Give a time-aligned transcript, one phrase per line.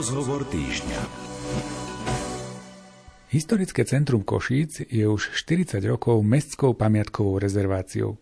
[0.00, 1.00] Rozhovor týždňa.
[3.36, 8.16] Historické centrum Košíc je už 40 rokov mestskou pamiatkovou rezerváciou.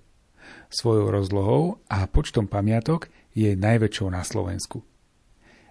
[0.74, 4.82] Svojou rozlohou a počtom pamiatok je najväčšou na Slovensku.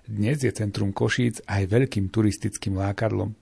[0.07, 3.35] Dnes je centrum Košíc aj veľkým turistickým lákadlom.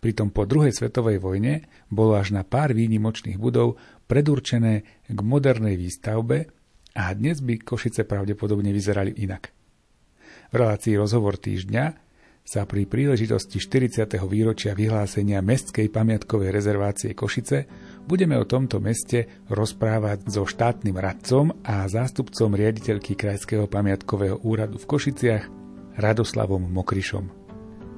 [0.00, 3.76] Pritom po druhej svetovej vojne bolo až na pár výnimočných budov
[4.08, 6.48] predurčené k modernej výstavbe
[6.96, 9.52] a dnes by Košice pravdepodobne vyzerali inak.
[10.54, 11.84] Relácii Rozhovor týždňa
[12.46, 14.06] sa pri príležitosti 40.
[14.30, 17.66] výročia vyhlásenia Mestskej pamiatkovej rezervácie Košice
[18.06, 24.86] budeme o tomto meste rozprávať so štátnym radcom a zástupcom riaditeľky Krajského pamiatkového úradu v
[24.86, 25.44] Košiciach
[25.98, 27.24] Radoslavom Mokrišom.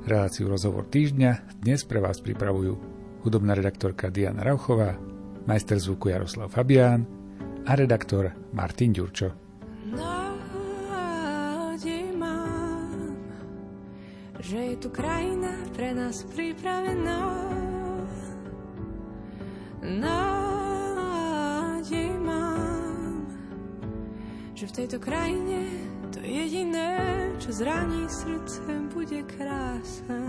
[0.09, 2.73] Reláciu Rozhovor týždňa dnes pre vás pripravujú
[3.21, 4.97] hudobná redaktorka Diana Rauchová,
[5.45, 7.05] majster zvuku Jaroslav Fabián
[7.69, 9.29] a redaktor Martin Ďurčo.
[14.41, 17.21] Že je tu krajina pre nás pripravená.
[19.87, 20.91] Nádej
[22.19, 23.31] mám,
[24.53, 25.69] že v tejto krajine
[26.11, 26.99] to jediné,
[27.39, 30.21] čo zraní srdce, bude krása.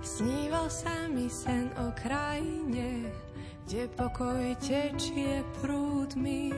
[0.00, 3.12] Sníval sa mi sen o krajine,
[3.68, 6.56] kde pokoj tečie prúdmi.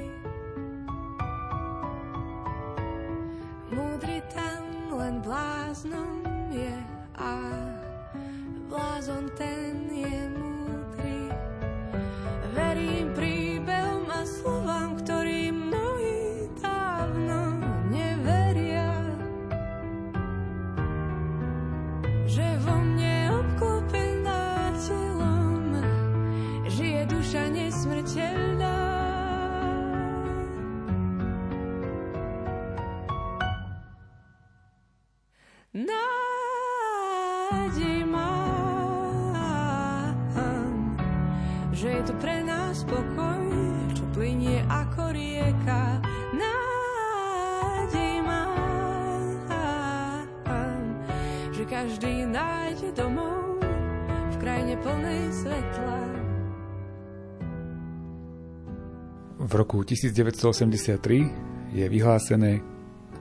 [59.62, 62.58] Roku 1983 je vyhlásené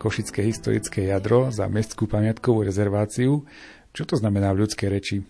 [0.02, 3.46] Košické historické jadro za mestskú pamiatkovú rezerváciu.
[3.94, 5.22] Čo to znamená v ľudskej reči?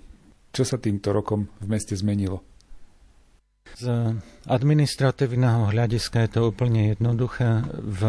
[0.55, 2.39] Čo sa týmto rokom v meste zmenilo?
[3.75, 4.15] Z
[4.47, 7.67] administratívneho hľadiska je to úplne jednoduché.
[7.75, 8.01] V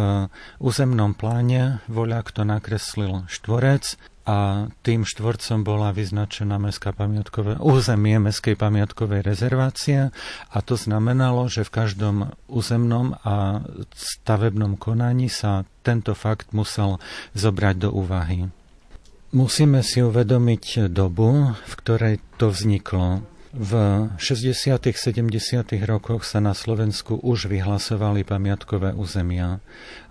[0.62, 8.54] územnom pláne voľa kto nakreslil štvorec a tým štvorcom bola vyznačená mestská pamiatkové, územie mestskej
[8.54, 10.14] pamiatkovej rezervácie
[10.50, 12.16] a to znamenalo, že v každom
[12.46, 17.02] územnom a stavebnom konaní sa tento fakt musel
[17.34, 18.46] zobrať do úvahy.
[19.32, 23.24] Musíme si uvedomiť dobu, v ktorej to vzniklo.
[23.52, 23.72] V
[24.16, 24.80] 60.
[24.80, 25.28] 70.
[25.84, 29.60] rokoch sa na Slovensku už vyhlasovali pamiatkové územia.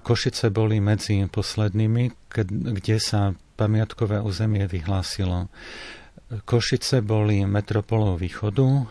[0.06, 2.30] Košice boli medzi poslednými,
[2.78, 5.50] kde sa pamiatkové územie vyhlásilo.
[6.46, 8.86] Košice boli metropolou východu,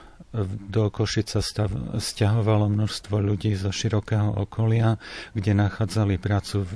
[0.70, 4.98] do Košica stav, stiahovalo množstvo ľudí zo širokého okolia,
[5.34, 6.72] kde nachádzali prácu v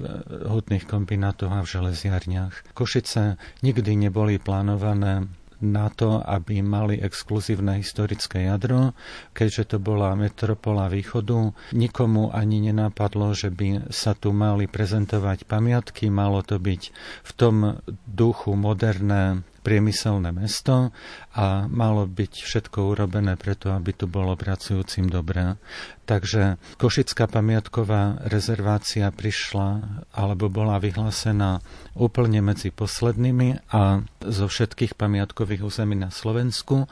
[0.47, 2.75] hutných kombinátoch a v železiarniach.
[2.75, 5.31] Košice nikdy neboli plánované
[5.63, 8.97] na to, aby mali exkluzívne historické jadro,
[9.37, 11.55] keďže to bola metropola východu.
[11.77, 16.83] Nikomu ani nenapadlo, že by sa tu mali prezentovať pamiatky, malo to byť
[17.23, 17.79] v tom
[18.09, 20.93] duchu moderné priemyselné mesto
[21.33, 25.57] a malo byť všetko urobené preto, aby tu bolo pracujúcim dobré.
[26.05, 31.65] Takže Košická pamiatková rezervácia prišla alebo bola vyhlásená
[31.97, 36.85] úplne medzi poslednými a zo všetkých pamiatkových území na Slovensku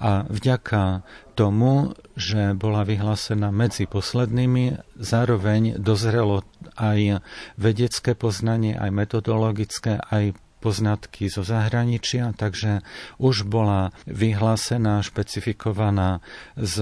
[0.00, 1.04] a vďaka
[1.36, 6.46] tomu, že bola vyhlásená medzi poslednými, zároveň dozrelo
[6.78, 7.20] aj
[7.58, 12.80] vedecké poznanie, aj metodologické, aj poznatky zo zahraničia, takže
[13.20, 16.24] už bola vyhlásená, špecifikovaná
[16.56, 16.80] s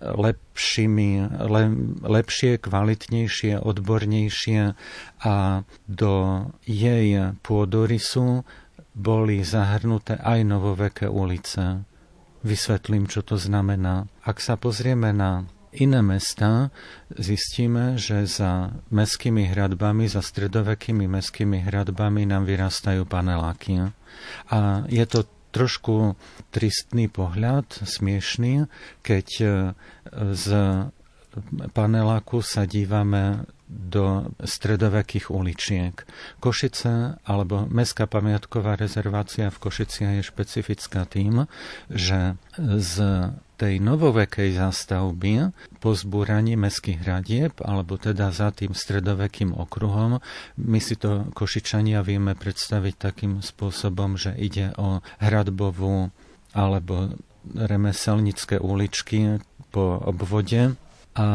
[0.00, 1.62] lepšími, le,
[2.02, 4.74] lepšie, kvalitnejšie, odbornejšie
[5.22, 5.34] a
[5.86, 6.12] do
[6.64, 8.42] jej pôdorysu
[8.94, 11.86] boli zahrnuté aj novoveké ulice.
[12.44, 14.06] Vysvetlím, čo to znamená.
[14.22, 16.70] Ak sa pozrieme na iné mesta,
[17.10, 23.90] zistíme, že za meskými hradbami, za stredovekými meskými hradbami nám vyrastajú paneláky.
[24.50, 26.18] A je to trošku
[26.50, 28.66] tristný pohľad, smiešný,
[29.06, 29.46] keď e,
[30.34, 30.46] z
[31.70, 35.96] paneláku sa dívame do stredovekých uličiek.
[36.38, 41.48] Košice alebo Mestská pamiatková rezervácia v Košiciach je špecifická tým,
[41.88, 42.94] že z
[43.54, 50.18] tej novovekej zástavby po zbúraní mestských hradieb, alebo teda za tým stredovekým okruhom,
[50.58, 56.10] my si to Košičania vieme predstaviť takým spôsobom, že ide o hradbovú
[56.52, 57.14] alebo
[57.54, 59.38] remeselnické uličky
[59.70, 60.74] po obvode
[61.14, 61.26] a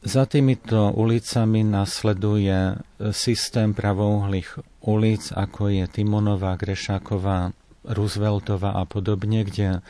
[0.00, 2.80] za týmito ulicami nasleduje
[3.12, 7.52] systém pravouhlých ulic, ako je Timonová, Grešáková,
[7.84, 9.84] Rooseveltová a podobne, kde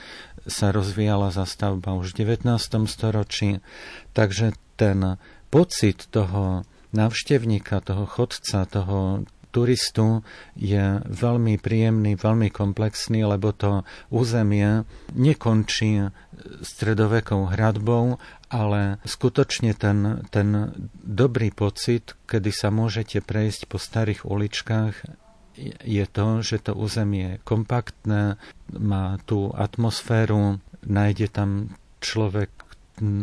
[0.46, 2.58] sa rozvíjala zastavba už v 19.
[2.90, 3.62] storočí.
[4.14, 5.18] Takže ten
[5.50, 10.22] pocit toho návštevníka, toho chodca, toho turistu
[10.54, 16.10] je veľmi príjemný, veľmi komplexný, lebo to územie nekončí
[16.62, 18.16] stredovekou hradbou,
[18.50, 24.94] ale skutočne ten, ten dobrý pocit, kedy sa môžete prejsť po starých uličkách,
[25.84, 28.40] je to, že to územie je kompaktné,
[28.72, 32.48] má tú atmosféru, nájde tam človek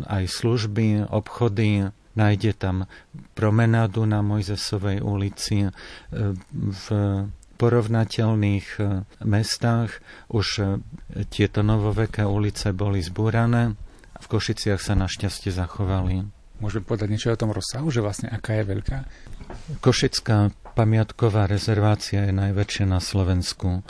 [0.06, 2.90] aj služby, obchody, nájde tam
[3.38, 5.70] promenádu na Mojzesovej ulici e,
[6.50, 6.86] v
[7.54, 10.02] porovnateľných e, mestách
[10.34, 10.62] už e,
[11.30, 13.78] tieto novoveké ulice boli zbúrané
[14.18, 16.26] v Košiciach sa našťastie zachovali.
[16.58, 18.98] Môžeme povedať niečo o tom rozsahu, že vlastne aká je veľká?
[19.78, 23.86] Košická pamiatková rezervácia je najväčšia na Slovensku.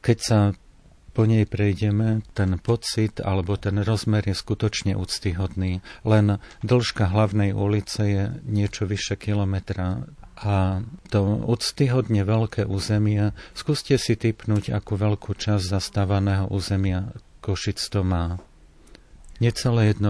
[0.00, 0.38] Keď sa
[1.10, 5.82] po nej prejdeme, ten pocit alebo ten rozmer je skutočne úctyhodný.
[6.06, 10.06] Len dĺžka hlavnej ulice je niečo vyše kilometra
[10.40, 10.80] a
[11.12, 18.36] to úctyhodne veľké územie, skúste si typnúť, akú veľkú časť zastávaného územia Košic to má.
[19.40, 20.04] Necelé 1%.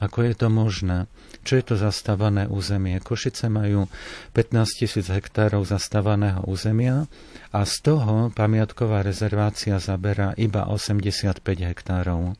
[0.00, 1.10] Ako je to možné?
[1.40, 3.00] Čo je to zastávané územie?
[3.00, 3.88] Košice majú
[4.36, 7.08] 15 tisíc hektárov zastávaného územia
[7.50, 12.36] a z toho pamiatková rezervácia zaberá iba 85 hektárov.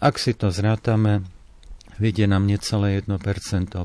[0.00, 1.26] Ak si to zrátame,
[2.00, 3.20] vidie nám necelé 1%.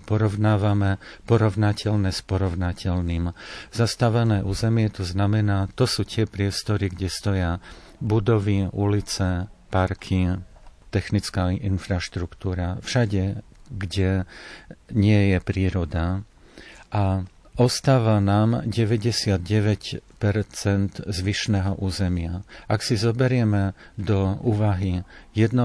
[0.05, 0.97] Porovnávame
[1.27, 3.35] porovnateľné s porovnateľným.
[3.75, 7.51] Zastávané územie to znamená, to sú tie priestory, kde stoja
[7.99, 10.39] budovy, ulice, parky,
[10.89, 14.25] technická infraštruktúra, všade, kde
[14.91, 16.23] nie je príroda.
[16.91, 17.27] A
[17.57, 20.01] ostáva nám 99%
[21.03, 22.45] zvyšného územia.
[22.69, 25.01] Ak si zoberieme do úvahy
[25.33, 25.57] 1%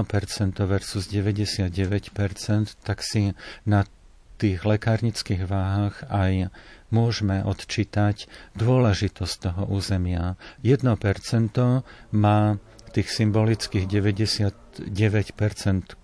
[0.65, 1.69] versus 99%,
[2.81, 3.85] tak si na
[4.41, 6.49] tých lekárnických váhach aj
[6.89, 8.27] môžeme odčítať
[8.57, 10.35] dôležitosť toho územia.
[10.65, 10.83] 1%
[12.11, 12.39] má
[12.93, 14.62] tých symbolických 99%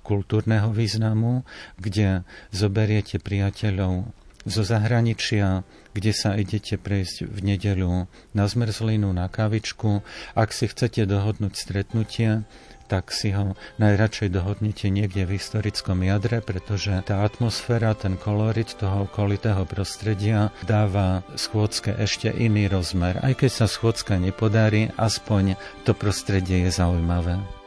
[0.06, 1.48] kultúrneho významu,
[1.80, 4.12] kde zoberiete priateľov
[4.48, 10.02] zo zahraničia, kde sa idete prejsť v nedeľu na zmrzlinu, na kavičku.
[10.38, 12.48] Ak si chcete dohodnúť stretnutie,
[12.90, 19.06] tak si ho najradšej dohodnete niekde v historickom jadre, pretože tá atmosféra, ten kolorit toho
[19.06, 23.22] okolitého prostredia dáva schôdzke ešte iný rozmer.
[23.22, 25.54] Aj keď sa schôdzka nepodarí, aspoň
[25.86, 27.59] to prostredie je zaujímavé.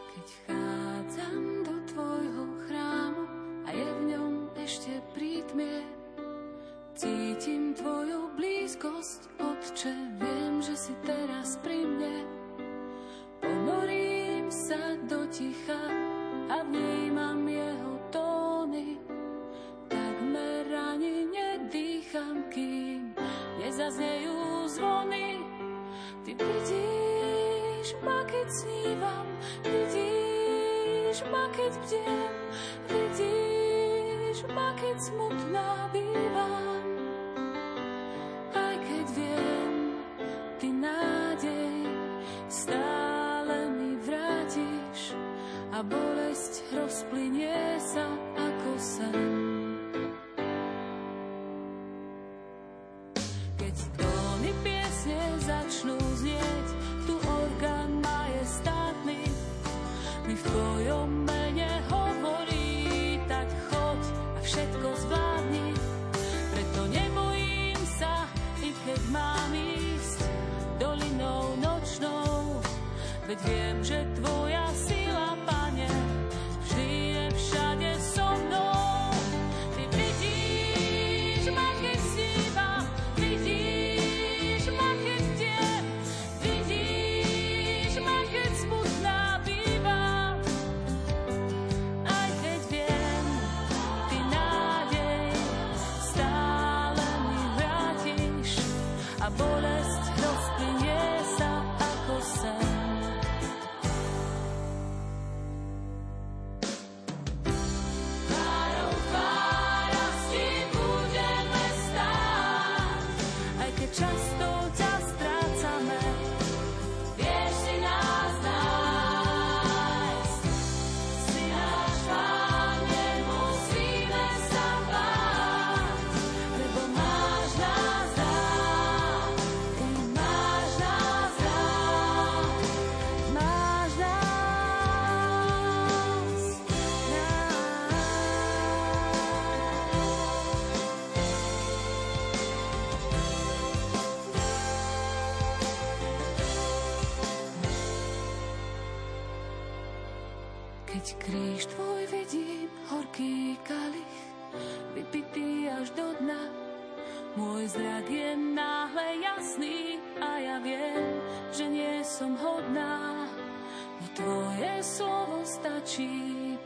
[164.62, 166.14] Tvoje slovo stačí,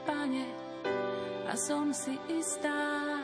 [0.05, 0.45] pane,
[1.49, 3.17] a som si istá,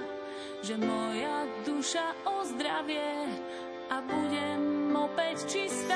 [0.65, 3.29] že moja duša ozdravie
[3.93, 5.92] a budem opäť čistá.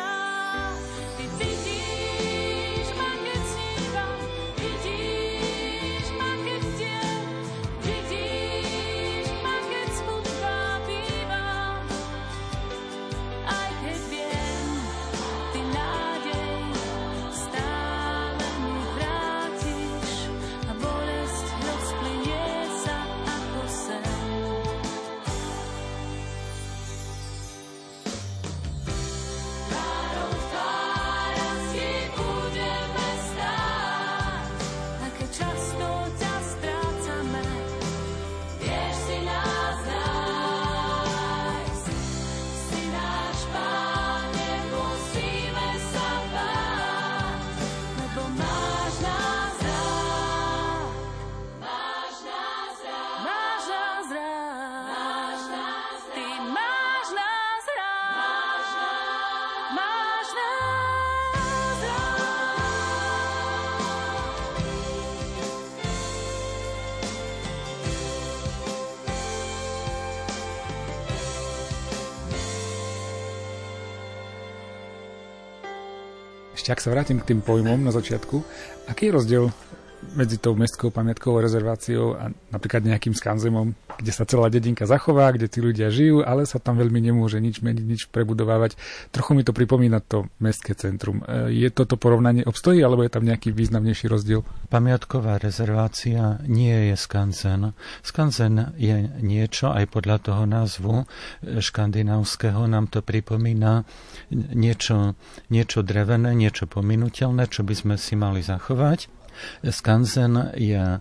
[76.66, 78.42] Ešte ak sa vrátim k tým pojmom na začiatku,
[78.90, 79.44] aký je rozdiel
[80.16, 85.48] medzi tou mestskou pamiatkovou rezerváciou a napríklad nejakým skanzemom, kde sa celá dedinka zachová, kde
[85.48, 88.76] tí ľudia žijú, ale sa tam veľmi nemôže nič meniť, nič prebudovávať.
[89.12, 91.24] Trochu mi to pripomína to mestské centrum.
[91.24, 94.40] E, Je toto porovnanie obstojí, alebo je tam nejaký významnejší rozdiel?
[94.68, 97.72] Pamiatková rezervácia nie je skanzen.
[98.04, 100.94] Skanzen je niečo, aj podľa toho názvu
[101.44, 103.84] škandinávskeho nám to pripomína
[104.32, 105.16] niečo,
[105.48, 109.25] niečo drevené, niečo pominutelné, čo by sme si mali zachovať.
[109.62, 111.00] Skanzen je e,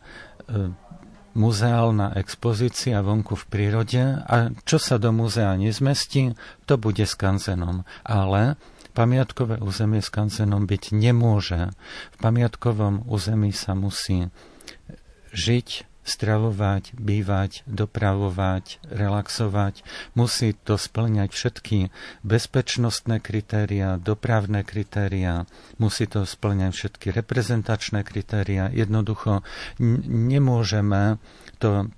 [1.35, 7.83] muzeálna expozícia vonku v prírode a čo sa do muzea nezmestí, to bude skanzenom.
[8.07, 8.55] Ale
[8.95, 11.75] pamiatkové územie skanzenom byť nemôže.
[12.15, 14.31] V pamiatkovom území sa musí
[15.35, 19.81] žiť, stravovať, bývať, dopravovať, relaxovať.
[20.13, 21.77] Musí to splňať všetky
[22.21, 25.49] bezpečnostné kritéria, dopravné kritéria,
[25.81, 28.69] musí to splňať všetky reprezentačné kritéria.
[28.69, 29.41] Jednoducho
[29.81, 31.17] nemôžeme
[31.57, 31.89] to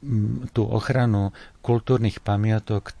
[0.00, 2.92] m, tú ochranu kultúrnych pamiatok e,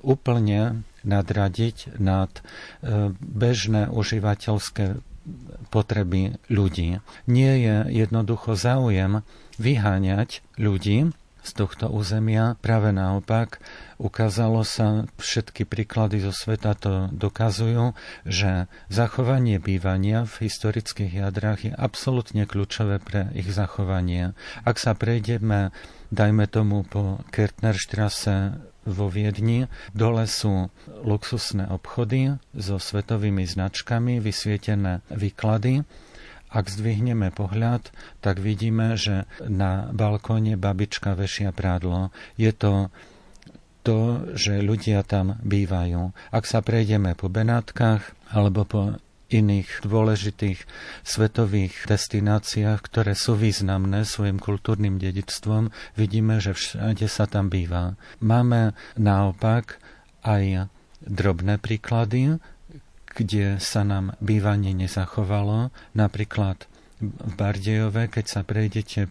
[0.00, 2.40] úplne nadradiť nad e,
[3.18, 4.96] bežné užívateľské
[5.68, 7.04] potreby ľudí.
[7.28, 9.20] Nie je jednoducho záujem
[9.58, 11.12] vyháňať ľudí
[11.48, 12.60] z tohto územia.
[12.60, 13.62] Práve naopak,
[13.96, 17.96] ukázalo sa, všetky príklady zo sveta to dokazujú,
[18.28, 24.36] že zachovanie bývania v historických jadrách je absolútne kľúčové pre ich zachovanie.
[24.68, 25.72] Ak sa prejdeme,
[26.12, 29.68] dajme tomu po Kertnerstrasse vo Viedni.
[29.92, 30.72] Dole sú
[31.04, 35.84] luxusné obchody so svetovými značkami, vysvietené výklady.
[36.48, 37.92] Ak zdvihneme pohľad,
[38.24, 42.08] tak vidíme, že na balkóne babička vešia prádlo.
[42.40, 42.88] Je to
[43.86, 46.12] to, že ľudia tam bývajú.
[46.28, 48.82] Ak sa prejdeme po Benátkach alebo po
[49.28, 50.64] iných dôležitých
[51.04, 55.68] svetových destináciách, ktoré sú významné svojim kultúrnym dedičstvom,
[56.00, 57.96] vidíme, že všade sa tam býva.
[58.24, 59.80] Máme naopak
[60.24, 60.72] aj
[61.04, 62.40] drobné príklady,
[63.18, 65.74] kde sa nám bývanie nezachovalo.
[65.98, 66.70] Napríklad
[67.02, 69.10] v Bardejove, keď sa prejdete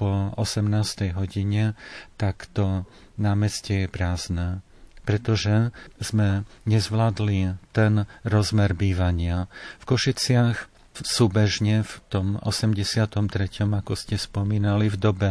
[0.00, 1.12] po 18.
[1.12, 1.76] hodine,
[2.16, 2.88] tak to
[3.20, 4.64] námestie je prázdne
[5.02, 9.50] pretože sme nezvládli ten rozmer bývania.
[9.82, 13.08] V Košiciach súbežne v tom 83.,
[13.64, 15.30] ako ste spomínali, v dobe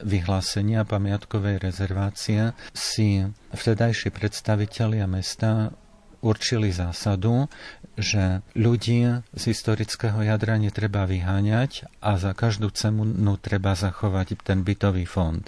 [0.00, 3.20] vyhlásenia pamiatkovej rezervácie si
[3.52, 5.76] vtedajší predstavitelia mesta
[6.22, 7.50] určili zásadu,
[7.98, 15.04] že ľudí z historického jadra netreba vyháňať a za každú cenu treba zachovať ten bytový
[15.04, 15.44] fond.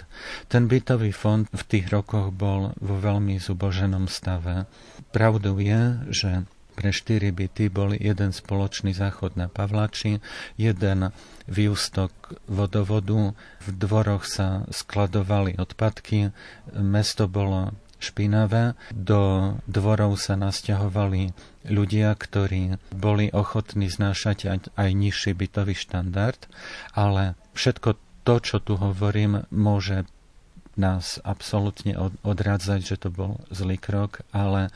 [0.51, 4.69] Ten bytový fond v tých rokoch bol vo veľmi zuboženom stave.
[5.15, 6.31] Pravdou je, že
[6.75, 10.19] pre štyri byty boli jeden spoločný záchod na Pavlači,
[10.59, 11.15] jeden
[11.47, 12.11] výustok
[12.51, 13.31] vodovodu,
[13.63, 16.35] v dvoroch sa skladovali odpadky,
[16.75, 17.71] mesto bolo
[18.05, 18.77] špinavé.
[18.93, 21.33] Do dvorov sa nasťahovali
[21.73, 26.45] ľudia, ktorí boli ochotní znášať aj, aj nižší bytový štandard,
[26.93, 27.97] ale všetko
[28.29, 30.05] to, čo tu hovorím, môže
[30.75, 31.95] nás absolútne
[32.27, 34.75] odrádzať, že to bol zlý krok, ale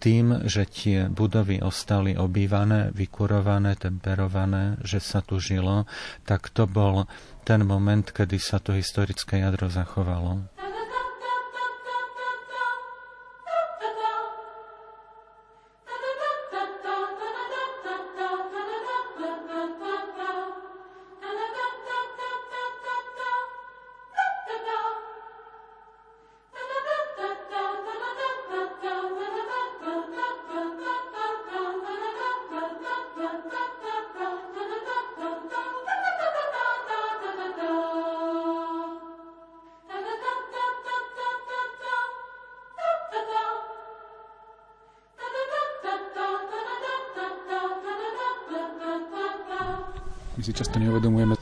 [0.00, 5.84] tým, že tie budovy ostali obývané, vykurované, temperované, že sa tu žilo,
[6.24, 7.04] tak to bol
[7.44, 10.59] ten moment, kedy sa to historické jadro zachovalo.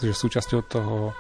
[0.09, 1.13] Že súčasťou toho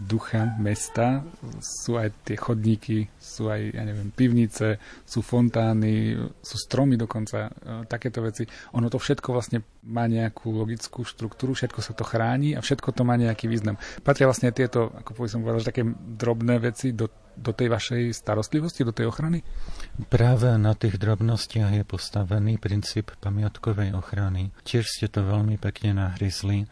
[0.00, 1.20] ducha mesta
[1.60, 7.84] sú aj tie chodníky, sú aj, ja neviem, pivnice, sú fontány, sú stromy dokonca, e,
[7.84, 8.48] takéto veci.
[8.72, 13.04] Ono to všetko vlastne má nejakú logickú štruktúru, všetko sa to chráni a všetko to
[13.04, 13.76] má nejaký význam.
[14.00, 18.96] Patria vlastne tieto, ako som povedal, také drobné veci do, do tej vašej starostlivosti, do
[18.96, 19.44] tej ochrany?
[20.08, 24.48] Práve na tých drobnostiach je postavený princíp pamiatkovej ochrany.
[24.64, 26.64] Tiež ste to veľmi pekne nahryzli.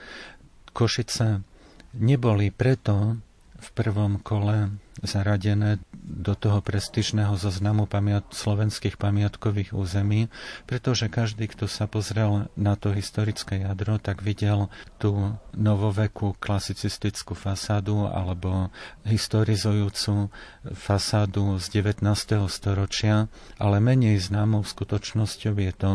[0.72, 1.57] Košice
[1.98, 3.18] neboli preto
[3.58, 4.70] v prvom kole
[5.02, 10.30] zaradené do toho prestižného zoznamu pamiat- slovenských pamiatkových území,
[10.66, 18.06] pretože každý, kto sa pozrel na to historické jadro, tak videl tú novovekú klasicistickú fasádu
[18.10, 18.70] alebo
[19.06, 20.30] historizujúcu
[20.74, 22.02] fasádu z 19.
[22.50, 25.92] storočia, ale menej známou skutočnosťou je to,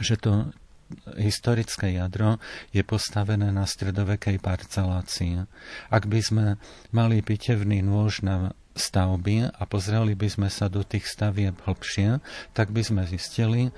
[0.00, 0.32] že to
[1.16, 2.38] historické jadro
[2.70, 5.44] je postavené na stredovekej parcelácii.
[5.88, 6.46] Ak by sme
[6.92, 12.18] mali pitevný nôž na stavby a pozreli by sme sa do tých stavieb hlbšie,
[12.52, 13.70] tak by sme zistili,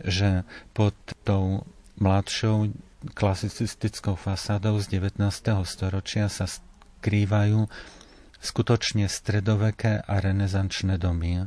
[0.00, 0.44] že
[0.76, 0.94] pod
[1.24, 1.64] tou
[2.00, 2.72] mladšou
[3.16, 5.18] klasicistickou fasádou z 19.
[5.66, 7.66] storočia sa skrývajú
[8.42, 11.46] skutočne stredoveké a renesančné domy.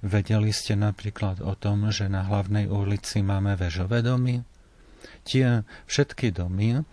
[0.00, 4.44] Vedeli ste napríklad o tom, že na hlavnej ulici máme vežové domy?
[5.24, 6.84] Tie všetky domy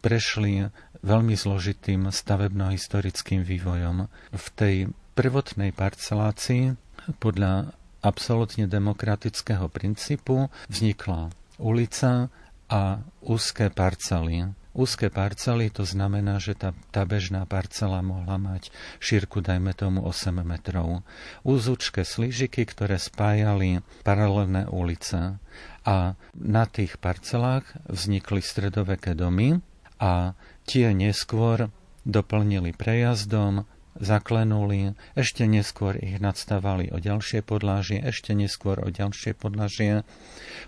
[0.00, 0.68] prešli
[1.00, 4.08] veľmi zložitým stavebno-historickým vývojom.
[4.32, 4.76] V tej
[5.16, 6.76] prvotnej parcelácii
[7.20, 12.32] podľa absolútne demokratického princípu vznikla ulica
[12.70, 14.59] a úzke parcely.
[14.70, 18.70] Úzke parcely to znamená, že tá, tá bežná parcela mohla mať
[19.02, 21.02] šírku, dajme tomu 8 metrov.
[21.42, 25.42] Úzučké slížiky, ktoré spájali paralelné ulice
[25.82, 29.58] a na tých parcelách vznikli stredoveké domy
[29.98, 30.38] a
[30.70, 31.74] tie neskôr
[32.06, 33.66] doplnili prejazdom,
[33.98, 40.06] zaklenuli, ešte neskôr ich nadstavali o ďalšie podlážie, ešte neskôr o ďalšie podlážie,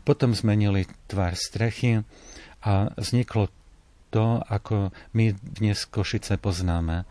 [0.02, 2.02] potom zmenili tvar strechy
[2.66, 3.46] a vzniklo
[4.12, 7.08] to, ako my dnes Košice poznáme.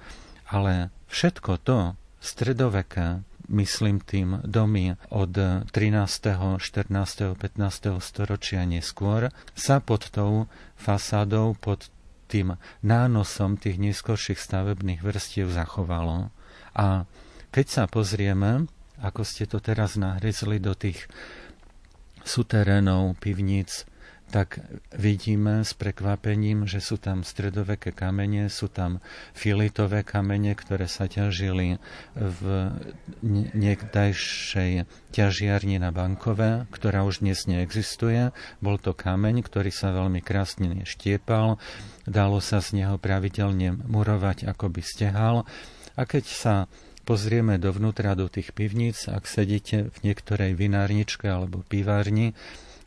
[0.54, 8.00] Ale všetko to stredoveké myslím tým domy od 13., 14., 15.
[8.00, 10.48] storočia neskôr, sa pod tou
[10.80, 11.92] fasádou, pod
[12.32, 16.32] tým nánosom tých neskorších stavebných vrstiev zachovalo.
[16.72, 17.04] A
[17.52, 18.72] keď sa pozrieme,
[19.04, 21.12] ako ste to teraz nahryzli do tých
[22.24, 23.84] suterénov, pivníc,
[24.32, 24.63] tak
[24.96, 29.04] vidíme s prekvapením, že sú tam stredoveké kamene, sú tam
[29.36, 31.84] filitové kamene, ktoré sa ťažili
[32.15, 32.41] v
[33.54, 38.32] niekdajšej ťažiarni na Bankové, ktorá už dnes neexistuje.
[38.63, 41.60] Bol to kameň, ktorý sa veľmi krásne štiepal,
[42.08, 45.36] dalo sa z neho pravidelne murovať, ako by stehal.
[46.00, 46.56] A keď sa
[47.04, 52.32] pozrieme dovnútra do tých pivníc, ak sedíte v niektorej vinárničke alebo pivárni,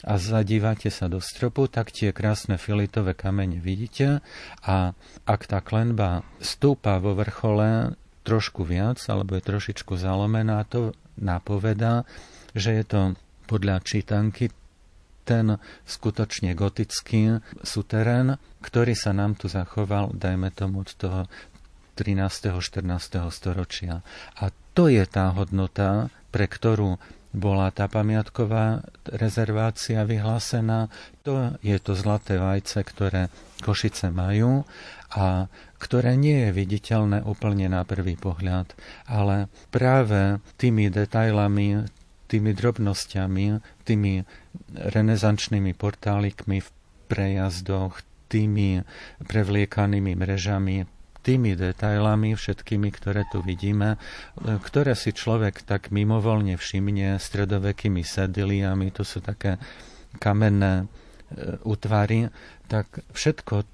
[0.05, 4.21] a zadívate sa do stropu, tak tie krásne filitové kamene vidíte
[4.61, 4.93] a
[5.25, 12.05] ak tá klenba stúpa vo vrchole trošku viac alebo je trošičku zalomená, to napovedá,
[12.53, 13.01] že je to
[13.49, 14.53] podľa čítanky
[15.25, 15.57] ten
[15.89, 21.25] skutočne gotický suterén, ktorý sa nám tu zachoval, dajme tomu od toho
[21.97, 22.61] 13.
[22.61, 22.85] 14.
[23.33, 24.05] storočia.
[24.37, 27.01] A to je tá hodnota, pre ktorú
[27.35, 30.87] bola tá pamiatková rezervácia vyhlásená.
[31.27, 33.23] To je to zlaté vajce, ktoré
[33.61, 34.63] Košice majú
[35.19, 35.51] a
[35.83, 38.73] ktoré nie je viditeľné úplne na prvý pohľad,
[39.11, 41.85] ale práve tými detailami,
[42.31, 43.47] tými drobnosťami,
[43.83, 44.25] tými
[44.75, 46.69] renesančnými portálikmi v
[47.11, 48.83] prejazdoch, tými
[49.27, 50.89] prevliekanými mrežami,
[51.25, 58.93] tými detailami všetkými, ktoré tu vidíme, e, ktoré si človek tak mimovolne všimne stredovekými sediliami,
[58.93, 59.57] to sú také
[60.21, 62.29] kamenné e, útvary,
[62.69, 63.65] tak všetko,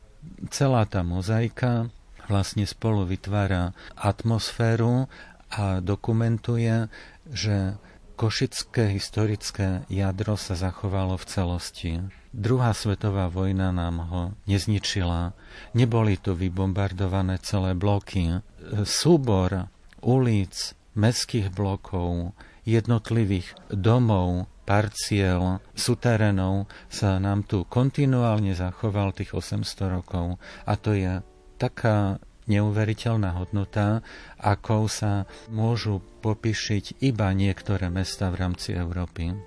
[0.55, 1.91] celá tá mozaika
[2.31, 5.11] vlastne spolu vytvára atmosféru
[5.51, 6.87] a dokumentuje,
[7.27, 7.75] že
[8.21, 11.93] košické historické jadro sa zachovalo v celosti.
[12.37, 15.33] Druhá svetová vojna nám ho nezničila.
[15.73, 18.45] Neboli tu vybombardované celé bloky.
[18.85, 19.73] Súbor
[20.05, 20.53] ulic,
[21.01, 22.37] mestských blokov,
[22.69, 30.37] jednotlivých domov, parciel, suterénov sa nám tu kontinuálne zachoval tých 800 rokov.
[30.69, 31.25] A to je
[31.57, 34.03] taká neuveriteľná hodnota,
[34.43, 39.39] akou sa môžu popíšiť iba niektoré mesta v rámci Európy.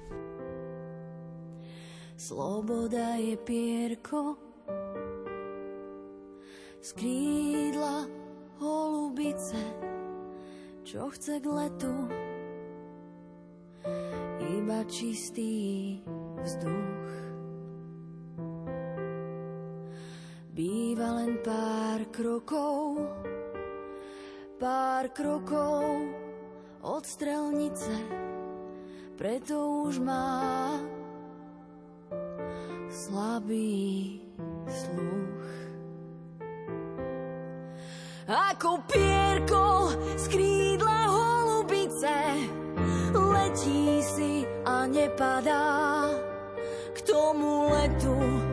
[2.16, 4.40] Sloboda je pierko
[6.80, 6.90] z
[8.64, 9.60] holubice,
[10.88, 11.96] čo chce k letu
[14.44, 16.00] iba čistý
[16.40, 17.23] vzduch.
[20.54, 23.02] Býva len pár krokov,
[24.62, 26.14] pár krokov
[26.86, 27.90] od strelnice,
[29.18, 30.78] preto už má
[32.86, 34.22] slabý
[34.70, 35.50] sluch.
[38.30, 39.90] Ako pierko
[40.22, 42.14] z krídla holubice
[43.10, 46.14] letí si a nepadá
[46.94, 48.53] k tomu letu.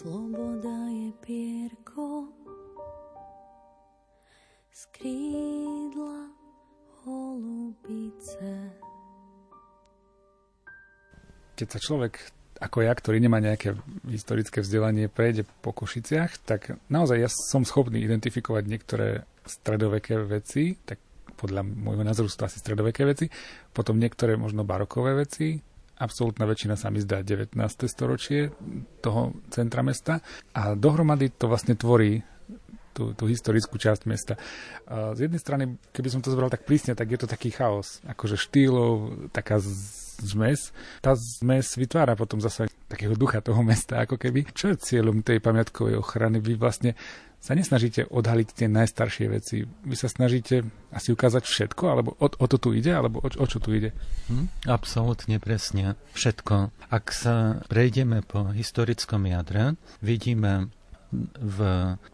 [0.00, 2.32] Sloboda je pierko.
[4.72, 6.24] Z krídla
[7.04, 8.48] holubice.
[11.52, 12.16] Keď sa človek
[12.64, 13.76] ako ja, ktorý nemá nejaké
[14.08, 20.96] historické vzdelanie, prejde po Košiciach, tak naozaj ja som schopný identifikovať niektoré stredoveké veci, tak
[21.36, 23.28] podľa môjho názoru sú to asi stredoveké veci,
[23.76, 25.60] potom niektoré možno barokové veci,
[26.00, 27.54] absolútna väčšina sa mi zdá 19.
[27.84, 28.48] storočie
[29.04, 30.24] toho centra mesta
[30.56, 32.24] a dohromady to vlastne tvorí
[32.90, 34.34] tú, tú historickú časť mesta.
[34.88, 38.34] Z jednej strany, keby som to zobral tak prísne, tak je to taký chaos, akože
[38.34, 39.62] štýlov, taká
[40.22, 40.70] zmes.
[41.00, 44.48] Tá zmes vytvára potom zase takého ducha toho mesta, ako keby.
[44.52, 46.38] Čo je cieľom tej pamiatkovej ochrany?
[46.38, 46.94] Vy vlastne
[47.40, 49.64] sa nesnažíte odhaliť tie najstaršie veci.
[49.64, 50.60] Vy sa snažíte
[50.92, 53.96] asi ukázať všetko, alebo o, o to tu ide, alebo o, o čo tu ide?
[54.28, 55.96] Hm, absolútne presne.
[56.12, 56.68] Všetko.
[56.92, 60.68] Ak sa prejdeme po historickom jadre, vidíme
[61.40, 61.58] v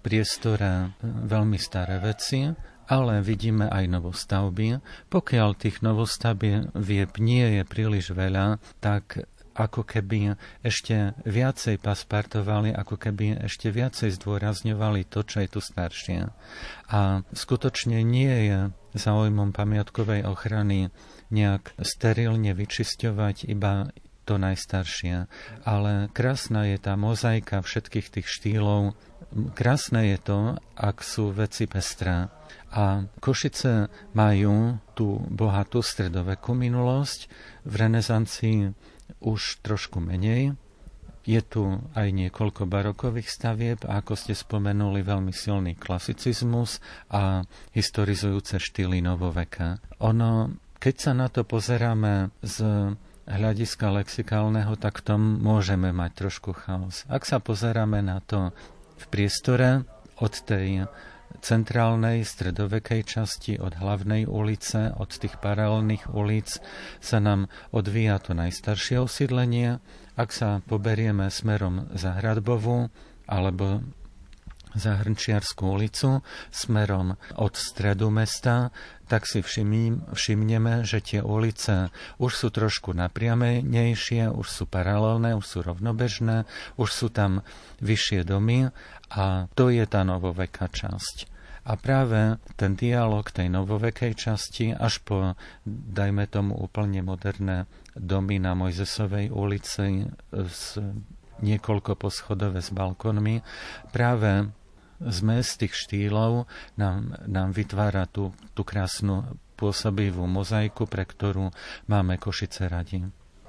[0.00, 2.48] priestore veľmi staré veci
[2.86, 4.82] ale vidíme aj novostavby.
[5.10, 13.40] Pokiaľ tých novostavieb nie je príliš veľa, tak ako keby ešte viacej paspartovali, ako keby
[13.48, 16.28] ešte viacej zdôrazňovali to, čo je tu staršie.
[16.92, 18.58] A skutočne nie je
[18.92, 20.92] záujmom pamiatkovej ochrany
[21.32, 23.90] nejak sterilne vyčisťovať iba
[24.26, 25.30] to najstaršie.
[25.62, 28.98] Ale krásna je tá mozaika všetkých tých štýlov.
[29.52, 30.38] Krásne je to,
[30.76, 32.32] ak sú veci pestré.
[32.72, 37.28] A Košice majú tú bohatú stredovekú minulosť,
[37.64, 38.58] v renesancii
[39.22, 40.56] už trošku menej,
[41.26, 46.78] je tu aj niekoľko barokových stavieb a ako ste spomenuli veľmi silný klasicizmus
[47.10, 47.42] a
[47.74, 49.82] historizujúce štýly novoveka.
[50.06, 52.62] Ono, keď sa na to pozeráme z
[53.26, 57.02] hľadiska lexikálneho, tak v tom môžeme mať trošku chaos.
[57.10, 58.54] Ak sa pozeráme na to
[58.96, 59.84] v priestore
[60.20, 60.88] od tej
[61.40, 66.58] centrálnej stredovekej časti od hlavnej ulice, od tých paralelných ulic
[66.98, 69.78] sa nám odvíja to najstaršie osídlenie.
[70.16, 72.88] Ak sa poberieme smerom za Hradbovú
[73.28, 73.84] alebo
[74.76, 76.20] za Hrnčiarskú ulicu
[76.52, 78.70] smerom od stredu mesta,
[79.08, 81.88] tak si všimím, všimneme, že tie ulice
[82.20, 86.44] už sú trošku napriamenejšie, už sú paralelné, už sú rovnobežné,
[86.76, 87.40] už sú tam
[87.80, 88.68] vyššie domy
[89.10, 91.32] a to je tá novoveká časť.
[91.66, 95.34] A práve ten dialog tej novovekej časti až po,
[95.66, 97.66] dajme tomu, úplne moderné
[97.98, 100.78] domy na Mojzesovej ulici s
[101.42, 103.42] niekoľko poschodové s balkonmi,
[103.90, 104.46] práve
[105.00, 106.48] zmes tých štýlov
[106.80, 109.24] nám, nám vytvára tú, tú krásnu
[109.56, 111.48] pôsobivú mozaiku, pre ktorú
[111.88, 113.04] máme Košice radi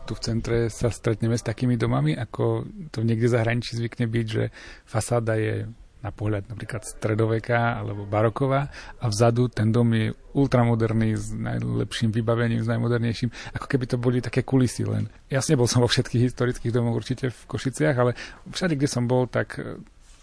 [0.08, 2.64] tu v centre sa stretneme s takými domami, ako
[2.96, 4.44] to niekde zahraničí zvykne byť, že
[4.88, 8.70] fasáda je na pohľad napríklad stredoveka alebo baroková
[9.02, 14.24] a vzadu ten dom je ultramoderný s najlepším vybavením, s najmodernejším, ako keby to boli
[14.24, 15.10] také kulisy len.
[15.28, 18.16] Jasne bol som vo všetkých historických domoch určite v Košiciach, ale
[18.48, 19.58] všade, kde som bol, tak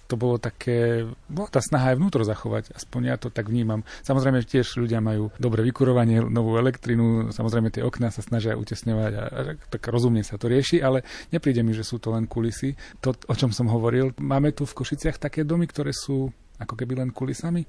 [0.05, 3.83] to bolo také, bola tá snaha aj vnútro zachovať, aspoň ja to tak vnímam.
[4.05, 9.23] Samozrejme, tiež ľudia majú dobré vykurovanie, novú elektrinu, samozrejme tie okná sa snažia utesňovať a,
[9.25, 9.41] a
[9.73, 12.77] tak rozumne sa to rieši, ale nepríde mi, že sú to len kulisy.
[13.01, 16.29] To, o čom som hovoril, máme tu v Košiciach také domy, ktoré sú
[16.61, 17.65] ako keby len kulisami?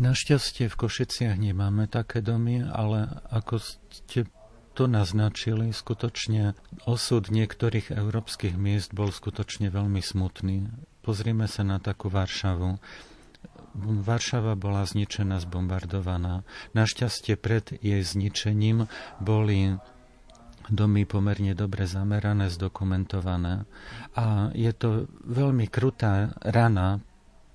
[0.00, 4.24] Našťastie v Košiciach nemáme také domy, ale ako ste
[4.72, 6.56] to naznačili, skutočne
[6.88, 10.72] osud niektorých európskych miest bol skutočne veľmi smutný.
[11.02, 12.78] Pozrime sa na takú Varšavu.
[14.06, 16.46] Varšava bola zničená, zbombardovaná.
[16.78, 18.86] Našťastie pred jej zničením
[19.18, 19.74] boli
[20.70, 23.66] domy pomerne dobre zamerané, zdokumentované.
[24.14, 27.02] A je to veľmi krutá rana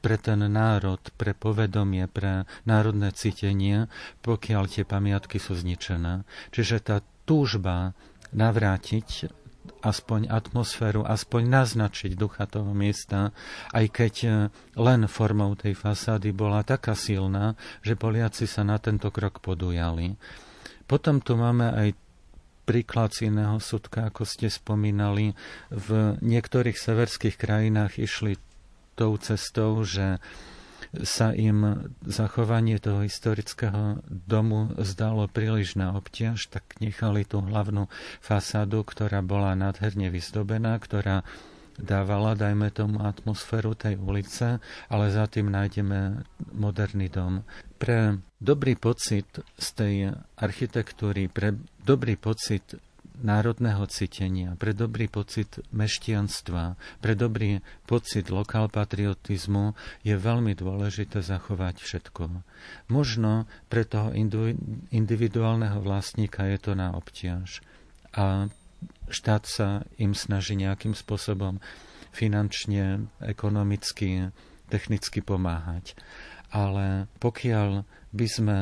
[0.04, 3.88] pre ten národ, pre povedomie, pre národné cítenie,
[4.28, 6.28] pokiaľ tie pamiatky sú zničené.
[6.52, 7.96] Čiže tá túžba
[8.36, 9.32] navrátiť
[9.82, 13.36] aspoň atmosféru, aspoň naznačiť ducha toho miesta,
[13.74, 14.30] aj keď e,
[14.78, 17.54] len formou tej fasády bola taká silná,
[17.86, 20.18] že Poliaci sa na tento krok podujali.
[20.88, 21.90] Potom tu máme aj
[22.68, 25.32] príklad z iného súdka, ako ste spomínali.
[25.72, 28.36] V niektorých severských krajinách išli
[29.00, 30.20] tou cestou, že
[31.04, 37.92] sa im zachovanie toho historického domu zdalo príliš na obťaž, tak nechali tú hlavnú
[38.24, 41.28] fasádu, ktorá bola nádherne vyzdobená, ktorá
[41.78, 44.58] dávala, dajme tomu, atmosféru tej ulice,
[44.90, 46.26] ale za tým nájdeme
[46.58, 47.46] moderný dom.
[47.78, 49.94] Pre dobrý pocit z tej
[50.42, 51.54] architektúry, pre
[51.86, 52.66] dobrý pocit
[53.22, 59.74] národného cítenia, pre dobrý pocit meštianstva, pre dobrý pocit lokalpatriotizmu
[60.06, 62.24] je veľmi dôležité zachovať všetko.
[62.94, 64.14] Možno pre toho
[64.94, 67.66] individuálneho vlastníka je to na obťaž.
[68.14, 68.50] A
[69.10, 71.58] štát sa im snaží nejakým spôsobom
[72.14, 74.34] finančne, ekonomicky,
[74.70, 75.94] technicky pomáhať.
[76.50, 77.84] Ale pokiaľ
[78.16, 78.58] by sme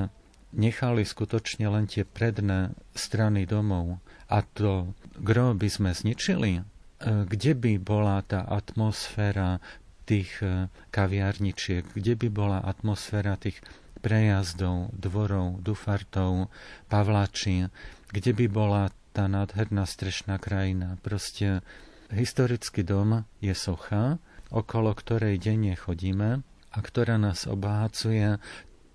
[0.55, 6.63] nechali skutočne len tie predné strany domov a to gro by sme zničili, e,
[7.03, 9.61] kde by bola tá atmosféra
[10.09, 13.61] tých e, kaviarničiek, kde by bola atmosféra tých
[14.01, 16.53] prejazdov, dvorov, dufartov,
[16.89, 17.69] pavlačí,
[18.13, 18.83] kde by bola
[19.17, 21.01] tá nádherná strešná krajina.
[21.01, 21.65] Proste
[22.13, 24.21] historický dom je socha,
[24.53, 28.37] okolo ktorej denne chodíme a ktorá nás obohacuje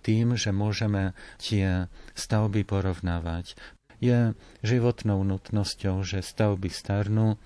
[0.06, 1.12] tým, že môžeme
[1.42, 3.58] tie stavby porovnávať
[4.00, 4.32] je
[4.64, 7.36] životnou nutnosťou, že stavby starnú,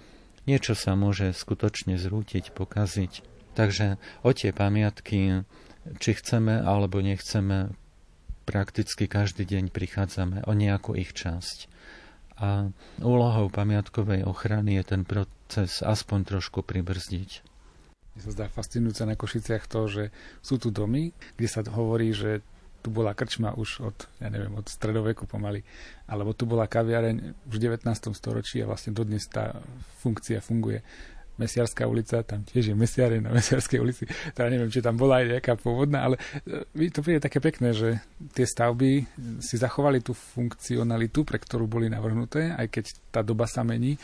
[0.46, 3.26] niečo sa môže skutočne zrútiť, pokaziť.
[3.54, 5.46] Takže o tie pamiatky,
[5.98, 7.74] či chceme alebo nechceme,
[8.44, 11.70] prakticky každý deň prichádzame o nejakú ich časť.
[12.34, 17.30] A úlohou pamiatkovej ochrany je ten proces aspoň trošku pribrzdiť.
[18.14, 20.04] Mne sa zdá fascinujúce na Košiciach to, že
[20.38, 22.46] sú tu domy, kde sa hovorí, že
[22.84, 25.64] tu bola krčma už od, ja neviem, od stredoveku pomaly,
[26.04, 27.88] alebo tu bola kaviareň už v 19.
[28.12, 29.56] storočí a vlastne dodnes tá
[30.04, 30.84] funkcia funguje.
[31.34, 35.34] Mesiarská ulica, tam tiež je mesiareň na Mesiarskej ulici, teda neviem, či tam bola aj
[35.34, 36.14] nejaká pôvodná, ale
[36.46, 37.98] e, to príde také pekné, že
[38.38, 39.02] tie stavby
[39.42, 43.98] si zachovali tú funkcionalitu, pre ktorú boli navrhnuté, aj keď tá doba sa mení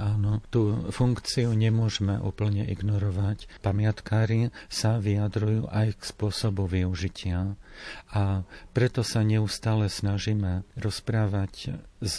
[0.00, 3.44] Áno, tú funkciu nemôžeme úplne ignorovať.
[3.60, 7.60] Pamiatkári sa vyjadrujú aj k spôsobu využitia
[8.08, 12.16] a preto sa neustále snažíme rozprávať s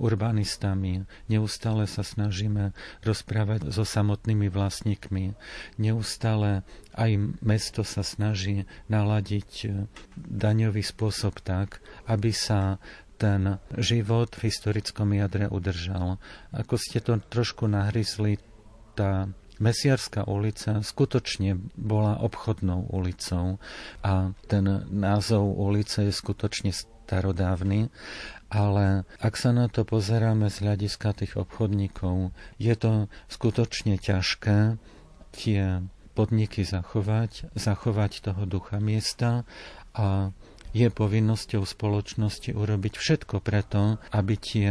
[0.00, 2.72] urbanistami, neustále sa snažíme
[3.04, 5.36] rozprávať so samotnými vlastníkmi,
[5.76, 6.64] neustále
[6.96, 9.68] aj mesto sa snaží naladiť
[10.16, 12.80] daňový spôsob tak, aby sa
[13.20, 16.16] ten život v historickom jadre udržal.
[16.56, 18.40] Ako ste to trošku nahryzli,
[18.96, 19.28] tá
[19.60, 23.60] Mesiarská ulica skutočne bola obchodnou ulicou
[24.00, 27.92] a ten názov ulice je skutočne starodávny,
[28.48, 34.80] ale ak sa na to pozeráme z hľadiska tých obchodníkov, je to skutočne ťažké
[35.36, 35.84] tie
[36.16, 39.44] podniky zachovať, zachovať toho ducha miesta
[39.92, 40.32] a
[40.70, 44.70] je povinnosťou spoločnosti urobiť všetko preto, aby tie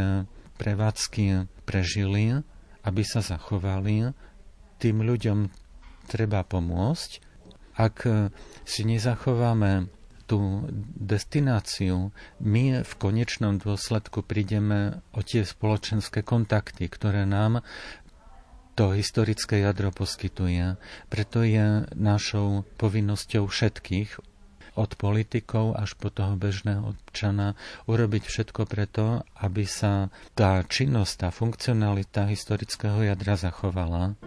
[0.60, 2.40] prevádzky prežili,
[2.84, 4.12] aby sa zachovali.
[4.80, 5.52] Tým ľuďom
[6.08, 7.10] treba pomôcť.
[7.80, 8.04] Ak
[8.68, 9.88] si nezachováme
[10.30, 10.68] tú
[11.00, 17.66] destináciu, my v konečnom dôsledku prídeme o tie spoločenské kontakty, ktoré nám
[18.80, 20.80] to historické jadro poskytuje.
[21.12, 24.39] Preto je našou povinnosťou všetkých
[24.76, 27.58] od politikov až po toho bežného občana
[27.90, 34.18] urobiť všetko preto, aby sa tá činnosť, tá funkcionalita historického jadra zachovala.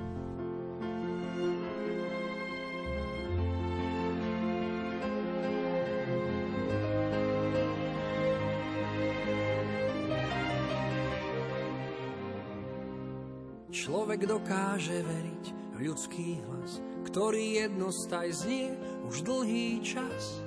[13.72, 18.72] Človek dokáže veriť v ľudský hlas, ktorý jednostaj znie
[19.04, 20.40] už dlhý čas.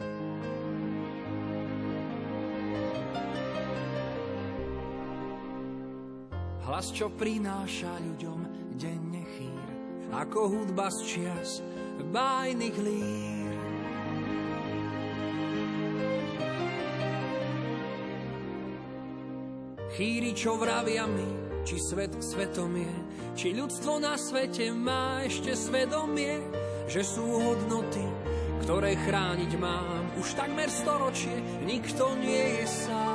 [6.66, 8.40] Hlas, čo prináša ľuďom
[8.82, 9.68] denne chýr,
[10.10, 11.62] ako hudba z čias
[12.10, 13.54] bájnych lír.
[19.94, 21.30] Chýri, čo vravia mi,
[21.66, 22.94] či svet svetom je,
[23.34, 26.46] či ľudstvo na svete má ešte svedomie,
[26.86, 28.06] že sú hodnoty,
[28.62, 30.14] ktoré chrániť mám.
[30.22, 33.15] Už takmer storočie nikto nie je sám.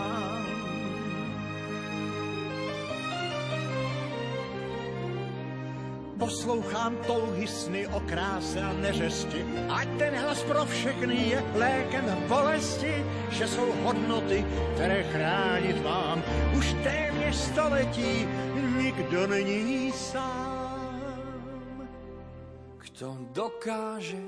[6.31, 13.03] Poslouchám touhy sny o kráse a neřesti, ať ten hlas pro všechny je lékem bolesti,
[13.35, 16.23] že jsou hodnoty, které chránit mám.
[16.55, 18.27] Už téměř století
[18.79, 21.03] nikdo není sám.
[22.79, 24.23] Kto dokáže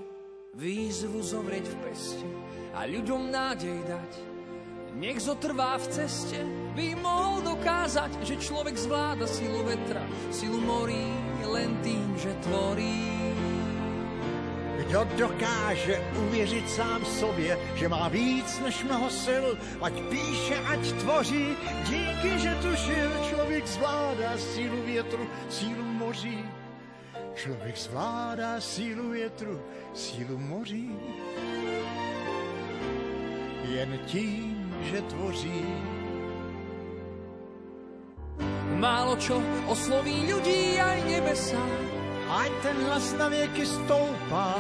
[0.60, 2.28] výzvu zovrieť v peste
[2.76, 4.12] a ľuďom nádej dať,
[4.94, 6.40] nech zotrvá v ceste,
[6.76, 11.10] by mohol dokázať, že človek zvláda silu vetra, silu morí,
[11.46, 13.14] len tým, že tvorí.
[14.94, 19.46] Kdo dokáže uvěřit sám sobě, že má víc než mnoho sil,
[19.82, 21.58] ať píše, ať tvoří,
[21.90, 26.46] díky, že tušil, člověk zvládá sílu větru, sílu moří.
[27.36, 29.62] Člověk zvládá sílu větru,
[29.94, 30.90] sílu moří.
[33.64, 34.53] Jen tím,
[34.92, 35.64] že tvoří.
[38.84, 39.40] Málo čo
[39.72, 41.64] osloví ľudí aj nebesá,
[42.34, 44.56] Ať ten hlas na věky stoupá,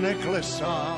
[0.00, 0.96] neklesá.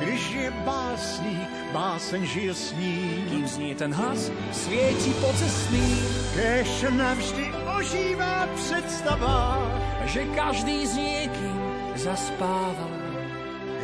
[0.00, 3.24] Když je básník, báseň žije s ním.
[3.30, 5.88] kým znie ten hlas, svieti pocestný,
[6.34, 9.60] Kež navždy ožívá představa,
[10.04, 11.58] že každý s niekým
[11.96, 12.88] zaspáva.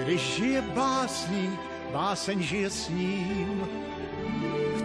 [0.04, 1.60] když je básník,
[1.92, 3.68] báseň žije s ním.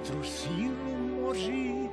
[0.00, 1.90] větru, sílu moří.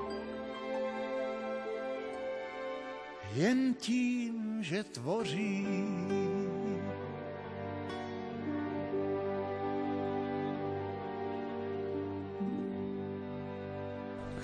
[3.34, 5.68] Jen tím, že tvoří.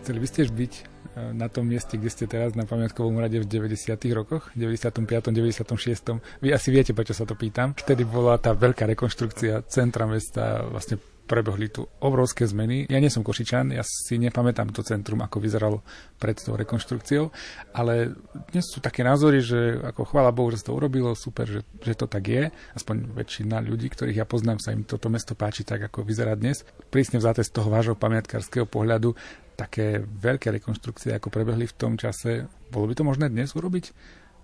[0.04, 0.84] Chceli by ste byť e,
[1.32, 3.96] na tom mieste, kde ste teraz na pamiatkovom rade v 90.
[4.12, 5.32] rokoch, 95.
[5.32, 6.20] 96.
[6.44, 7.72] Vy asi viete, prečo sa to pýtam.
[7.72, 12.86] Vtedy bola tá veľká rekonštrukcia centra mesta, vlastne prebehli tu obrovské zmeny.
[12.92, 15.80] Ja nie som Košičan, ja si nepamätám to centrum, ako vyzeralo
[16.20, 17.32] pred tou rekonštrukciou,
[17.72, 18.12] ale
[18.52, 21.96] dnes sú také názory, že ako chvála Bohu, že sa to urobilo, super, že, že
[21.96, 22.44] to tak je.
[22.76, 26.68] Aspoň väčšina ľudí, ktorých ja poznám, sa im toto mesto páči tak, ako vyzerá dnes.
[26.92, 29.16] Prísne vzaté z toho vášho pamiatkárskeho pohľadu,
[29.56, 33.86] také veľké rekonštrukcie, ako prebehli v tom čase, bolo by to možné dnes urobiť?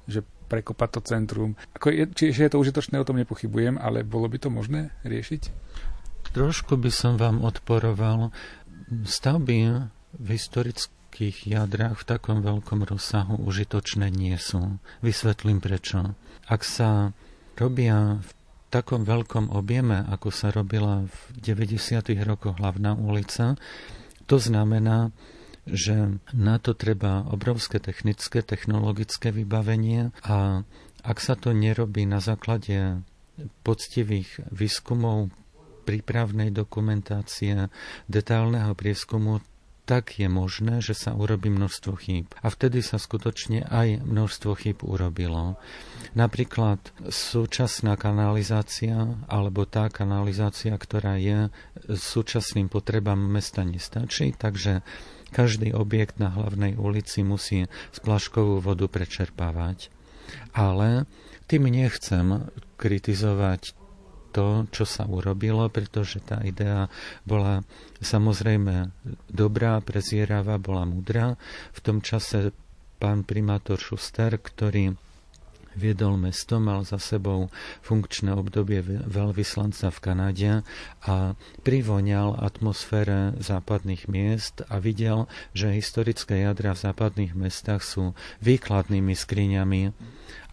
[0.09, 1.51] Že prekopať to centrum.
[1.77, 5.41] Ako je, či je to užitočné, o tom nepochybujem, ale bolo by to možné riešiť?
[6.30, 8.30] Trošku by som vám odporoval.
[8.89, 9.57] Stavby
[10.17, 14.77] v historických jadrách v takom veľkom rozsahu užitočné nie sú.
[15.01, 16.13] Vysvetlím prečo.
[16.45, 17.13] Ak sa
[17.57, 18.30] robia v
[18.69, 22.13] takom veľkom objeme, ako sa robila v 90.
[22.21, 23.57] rokoch hlavná ulica,
[24.30, 25.09] to znamená,
[25.65, 30.65] že na to treba obrovské technické, technologické vybavenie a
[31.01, 33.01] ak sa to nerobí na základe
[33.63, 35.32] poctivých výskumov,
[35.89, 37.73] prípravnej dokumentácie,
[38.05, 39.41] detálneho prieskumu,
[39.89, 42.29] tak je možné, že sa urobí množstvo chýb.
[42.45, 45.57] A vtedy sa skutočne aj množstvo chýb urobilo.
[46.13, 46.77] Napríklad
[47.09, 51.49] súčasná kanalizácia alebo tá kanalizácia, ktorá je
[51.89, 54.85] súčasným potrebám mesta nestačí, takže
[55.33, 59.89] každý objekt na hlavnej ulici musí splaškovú vodu prečerpávať.
[60.53, 61.09] Ale
[61.49, 62.45] tým nechcem
[62.77, 63.73] kritizovať
[64.30, 66.88] to, čo sa urobilo, pretože tá idea
[67.25, 67.65] bola
[67.99, 68.93] samozrejme
[69.30, 71.36] dobrá, prezieravá, bola mudrá.
[71.75, 72.53] V tom čase
[72.99, 74.95] pán primátor Šuster, ktorý
[75.80, 77.47] viedol mesto, mal za sebou
[77.86, 80.51] funkčné obdobie veľvyslanca v Kanade
[81.05, 89.15] a privoňal atmosfére západných miest a videl, že historické jadra v západných mestách sú výkladnými
[89.15, 89.82] skriňami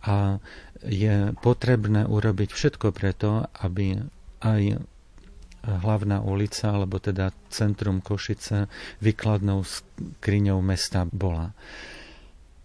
[0.07, 0.39] a
[0.87, 3.99] je potrebné urobiť všetko preto, aby
[4.43, 4.79] aj
[5.67, 8.71] hlavná ulica, alebo teda centrum Košice
[9.03, 11.51] vykladnou skriňou mesta bola.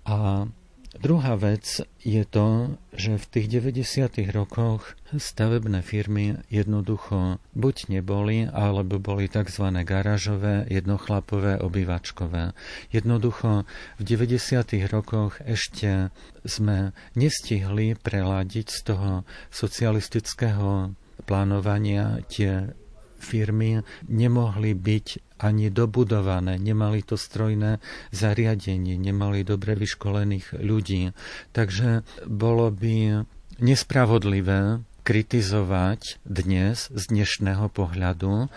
[0.05, 0.45] A
[0.92, 1.64] Druhá vec
[2.04, 4.28] je to, že v tých 90.
[4.36, 9.72] rokoch stavebné firmy jednoducho buď neboli, alebo boli tzv.
[9.88, 12.52] garážové, jednochlapové, obývačkové.
[12.92, 13.64] Jednoducho
[14.00, 14.92] v 90.
[14.92, 16.12] rokoch ešte
[16.44, 19.12] sme nestihli preladiť z toho
[19.48, 20.92] socialistického
[21.24, 22.76] plánovania tie
[23.22, 27.82] firmy nemohli byť ani dobudované, nemali to strojné
[28.13, 31.13] zariadenie, nemali dobre vyškolených ľudí.
[31.53, 33.26] Takže bolo by
[33.61, 38.49] nespravodlivé kritizovať dnes z dnešného pohľadu,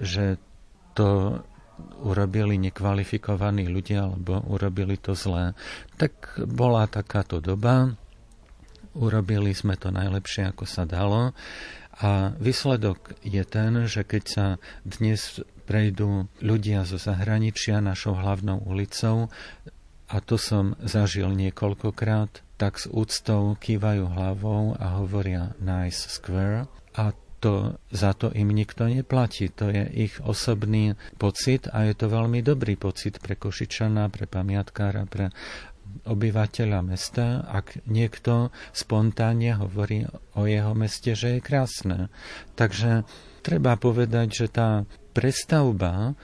[0.00, 0.40] že
[0.96, 1.40] to
[2.02, 5.54] urobili nekvalifikovaní ľudia alebo urobili to zlé.
[6.00, 7.94] Tak bola takáto doba,
[8.98, 11.36] urobili sme to najlepšie, ako sa dalo
[11.98, 14.46] a výsledok je ten, že keď sa
[14.86, 19.28] dnes prejdú ľudia zo zahraničia našou hlavnou ulicou,
[20.08, 26.64] a to som zažil niekoľkokrát, tak s úctou kývajú hlavou a hovoria nice square
[26.96, 29.46] a to, za to im nikto neplatí.
[29.62, 35.06] To je ich osobný pocit a je to veľmi dobrý pocit pre Košičana, pre pamiatkára,
[35.06, 35.30] pre
[36.04, 41.98] obyvateľa mesta, ak niekto spontánne hovorí o jeho meste, že je krásne.
[42.54, 43.08] Takže
[43.42, 44.84] treba povedať, že tá
[45.16, 46.14] prestavba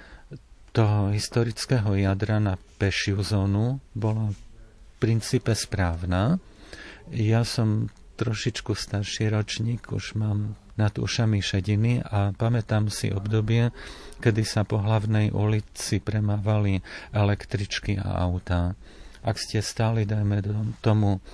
[0.75, 4.39] toho historického jadra na pešiu zónu bola v
[4.99, 6.43] princípe správna.
[7.15, 13.71] Ja som trošičku starší ročník, už mám nad ušami šediny a pamätám si obdobie,
[14.19, 16.83] kedy sa po hlavnej ulici premávali
[17.15, 18.75] električky a autá.
[19.25, 20.45] Ak ste stáli, dajme
[20.85, 21.25] tomu,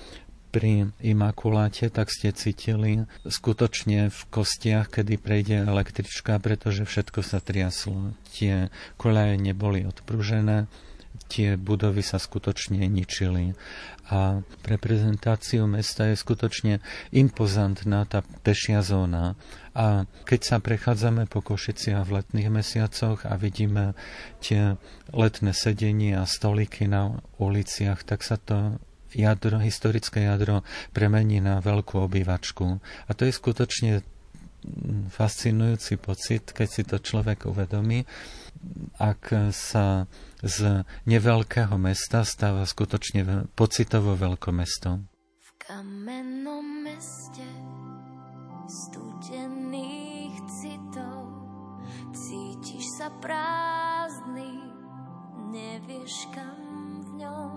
[0.51, 8.11] pri imakuláte, tak ste cítili skutočne v kostiach, kedy prejde električka, pretože všetko sa triaslo.
[8.35, 8.67] Tie
[8.99, 10.67] koľaje neboli odpružené,
[11.31, 13.55] tie budovy sa skutočne ničili.
[14.11, 16.83] A pre prezentáciu mesta je skutočne
[17.15, 19.39] impozantná tá pešia zóna.
[19.71, 23.95] A keď sa prechádzame po Košiciach v letných mesiacoch a vidíme
[24.43, 24.75] tie
[25.15, 28.75] letné sedenia a stoliky na uliciach, tak sa to
[29.15, 32.83] jadro, historické jadro premení na veľkú obývačku.
[33.07, 34.03] A to je skutočne
[35.09, 38.05] fascinujúci pocit, keď si to človek uvedomí,
[39.01, 40.05] ak sa
[40.41, 45.09] z neveľkého mesta stáva skutočne pocitovo veľkomestom.
[45.41, 47.45] V kamennom meste
[48.69, 51.25] studených citov
[52.13, 54.53] cítiš sa prázdny,
[55.51, 56.59] nevieš kam
[57.03, 57.53] v ňom.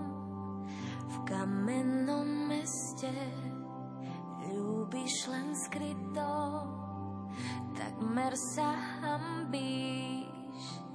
[1.05, 3.13] V kamennom meste
[4.49, 6.31] ľúbiš len skryto,
[7.77, 10.24] takmer sa hambíš,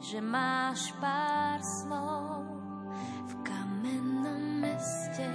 [0.00, 2.48] že máš pár snov
[3.28, 5.28] v kamennom meste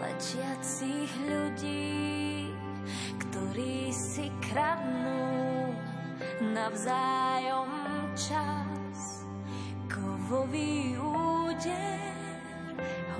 [0.00, 2.48] letiacich ľudí,
[3.20, 5.76] ktorí si kradnú
[6.56, 7.68] navzájom
[8.16, 9.28] čas.
[9.84, 12.16] Kovový úder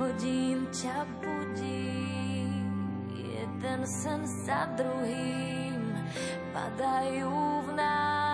[0.00, 2.48] hodín ťa budí,
[3.12, 5.80] jeden sen za druhým
[6.56, 7.36] padajú
[7.68, 8.25] v nás.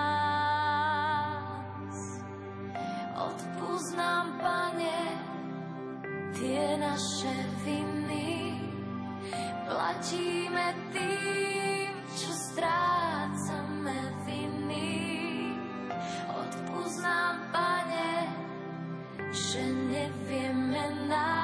[3.12, 5.00] Odpúsť nám, Pane,
[6.32, 8.56] tie naše viny,
[9.68, 14.96] platíme tým, čo strácame viny.
[16.32, 18.32] Odpúsť nám, Pane,
[19.28, 21.41] že nevieme nájsť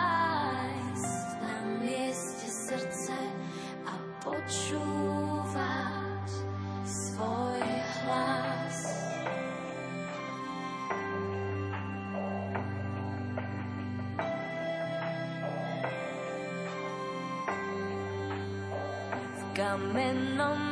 [20.18, 20.67] kamennom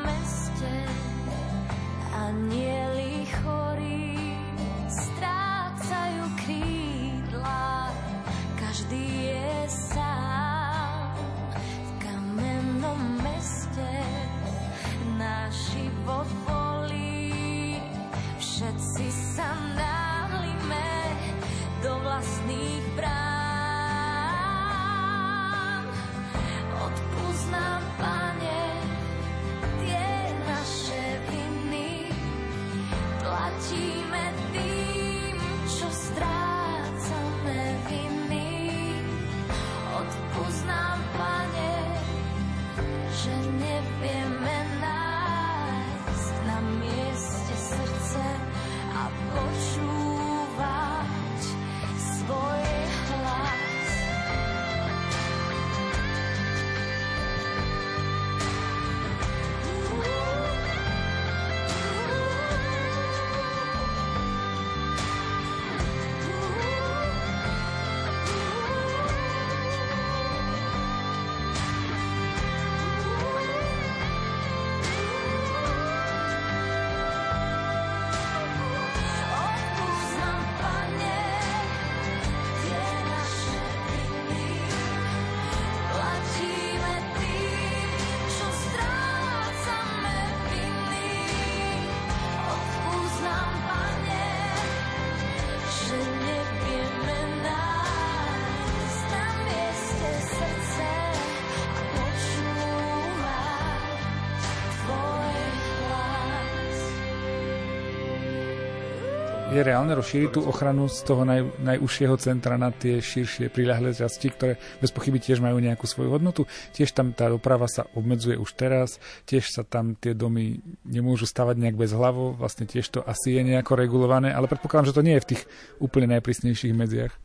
[109.57, 114.29] Je reálne rozšíriť tú ochranu z toho naj, najúžšieho centra na tie širšie priľahlé časti,
[114.29, 116.45] ktoré bez pochyby tiež majú nejakú svoju hodnotu.
[116.77, 121.57] Tiež tam tá doprava sa obmedzuje už teraz, tiež sa tam tie domy nemôžu stavať
[121.57, 125.17] nejak bez hlavo, vlastne tiež to asi je nejako regulované, ale predpokladám, že to nie
[125.17, 125.43] je v tých
[125.81, 127.17] úplne najprísnejších medziach.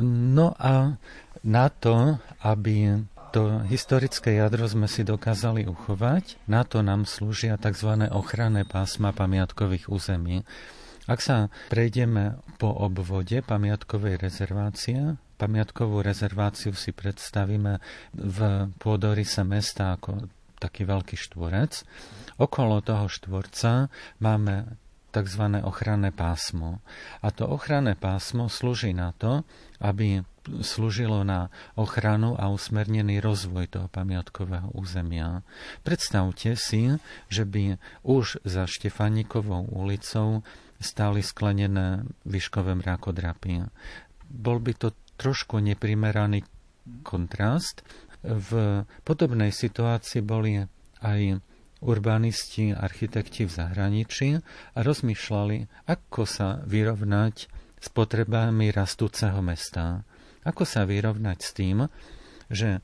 [0.00, 0.96] No a
[1.44, 3.04] na to, aby
[3.36, 8.08] to historické jadro sme si dokázali uchovať, na to nám slúžia tzv.
[8.08, 10.48] ochranné pásma pamiatkových území.
[11.06, 17.78] Ak sa prejdeme po obvode pamiatkovej rezervácie, pamiatkovú rezerváciu si predstavíme
[18.18, 18.38] v
[18.82, 20.26] pôdorise mesta ako
[20.58, 21.86] taký veľký štvorec.
[22.42, 23.86] Okolo toho štvorca
[24.18, 24.76] máme
[25.14, 25.42] tzv.
[25.64, 26.84] ochranné pásmo.
[27.22, 29.46] A to ochranné pásmo slúži na to,
[29.80, 30.20] aby
[30.62, 35.42] slúžilo na ochranu a usmernený rozvoj toho pamiatkového územia.
[35.82, 40.46] Predstavte si, že by už za Štefanikovou ulicou
[40.78, 43.66] stáli sklenené výškové mrakodrapy.
[44.28, 46.44] Bol by to trošku neprimeraný
[47.02, 47.82] kontrast.
[48.22, 50.60] V podobnej situácii boli
[51.00, 51.40] aj
[51.84, 54.28] urbanisti, architekti v zahraničí
[54.74, 57.34] a rozmýšľali, ako sa vyrovnať
[57.76, 60.02] s potrebami rastúceho mesta.
[60.46, 61.90] Ako sa vyrovnať s tým,
[62.46, 62.78] že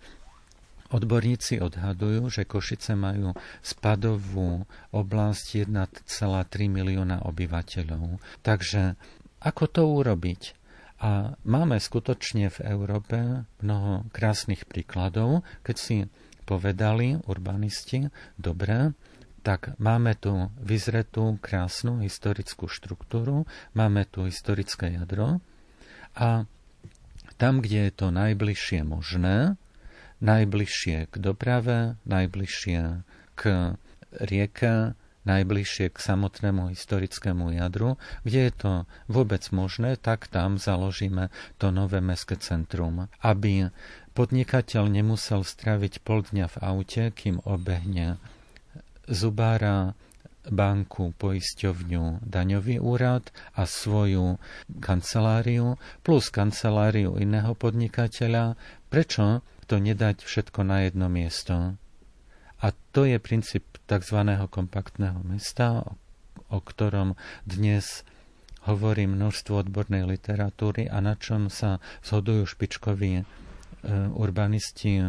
[0.93, 3.33] odborníci odhadujú, že Košice majú
[3.65, 6.05] spadovú oblasť 1,3
[6.69, 8.21] milióna obyvateľov.
[8.45, 8.99] Takže
[9.41, 10.43] ako to urobiť?
[11.03, 15.97] A máme skutočne v Európe mnoho krásnych príkladov, keď si
[16.47, 18.07] povedali urbanisti,
[18.39, 18.95] dobre,
[19.43, 25.43] tak máme tu vyzretú krásnu historickú štruktúru, máme tu historické jadro
[26.15, 26.47] a
[27.43, 29.59] tam, kde je to najbližšie možné,
[30.22, 33.03] najbližšie k doprave, najbližšie
[33.34, 33.43] k
[34.22, 34.95] rieke,
[35.26, 38.72] najbližšie k samotnému historickému jadru, kde je to
[39.11, 43.74] vôbec možné, tak tam založíme to nové mestské centrum, aby
[44.12, 48.20] Podnikateľ nemusel straviť pol dňa v aute, kým obehne
[49.09, 49.97] zubára,
[50.49, 54.43] banku, poisťovňu, daňový úrad a svoju
[54.82, 58.59] kanceláriu plus kanceláriu iného podnikateľa.
[58.90, 61.78] Prečo to nedať všetko na jedno miesto?
[62.62, 64.18] A to je princíp tzv.
[64.51, 65.82] kompaktného mesta,
[66.51, 68.07] o ktorom dnes
[68.62, 73.26] hovorí množstvo odbornej literatúry a na čom sa zhodujú špičkoví
[73.82, 75.03] E, urbanisti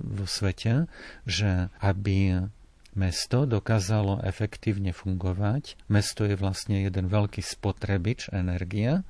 [0.00, 0.88] vo svete,
[1.28, 2.48] že aby
[2.94, 9.02] mesto dokázalo efektívne fungovať, mesto je vlastne jeden veľký spotrebič energie,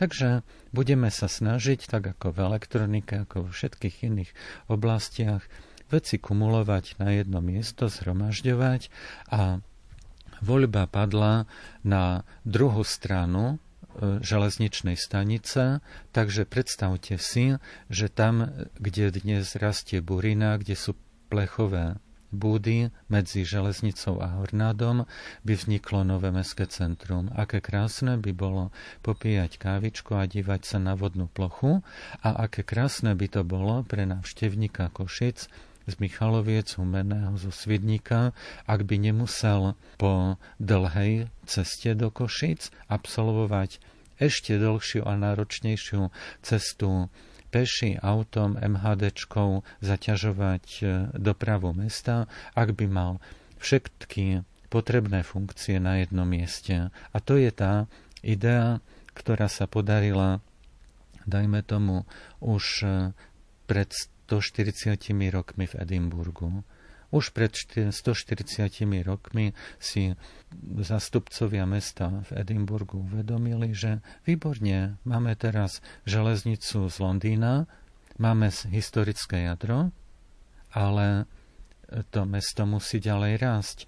[0.00, 4.30] takže budeme sa snažiť, tak ako v elektronike, ako vo všetkých iných
[4.70, 5.44] oblastiach,
[5.86, 8.90] veci kumulovať na jedno miesto, zhromažďovať
[9.30, 9.62] a
[10.42, 11.46] voľba padla
[11.86, 13.62] na druhú stranu
[13.96, 15.80] E, železničnej stanice,
[16.12, 17.56] takže predstavte si,
[17.88, 20.92] že tam, kde dnes rastie burina, kde sú
[21.32, 21.96] plechové
[22.34, 25.06] búdy medzi železnicou a Hornádom
[25.46, 27.30] by vzniklo nové mestské centrum.
[27.34, 28.74] Aké krásne by bolo
[29.06, 31.80] popíjať kávičku a dívať sa na vodnú plochu
[32.20, 35.46] a aké krásne by to bolo pre návštevníka Košic
[35.86, 38.34] z Michaloviec, Humeného, zo Svidníka,
[38.66, 43.78] ak by nemusel po dlhej ceste do Košic absolvovať
[44.18, 46.08] ešte dlhšiu a náročnejšiu
[46.42, 47.12] cestu
[47.56, 50.84] peši, autom, MHDčkou zaťažovať e,
[51.16, 53.16] dopravu mesta, ak by mal
[53.56, 56.92] všetky potrebné funkcie na jednom mieste.
[56.92, 57.88] A to je tá
[58.20, 58.84] idea,
[59.16, 60.44] ktorá sa podarila,
[61.24, 62.04] dajme tomu,
[62.44, 62.88] už e,
[63.64, 63.88] pred
[64.28, 65.00] 140
[65.32, 66.60] rokmi v Edimburgu.
[67.14, 68.66] Už pred 140
[69.06, 70.18] rokmi si
[70.82, 77.70] zastupcovia mesta v Edimburgu uvedomili, že výborne, máme teraz železnicu z Londýna,
[78.18, 79.94] máme historické jadro,
[80.74, 81.30] ale
[82.10, 83.78] to mesto musí ďalej rásť.